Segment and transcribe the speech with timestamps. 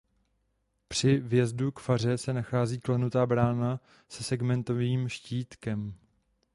[0.87, 5.93] Při vjezdu k faře se nachází klenutá brána se segmentovým štítkem.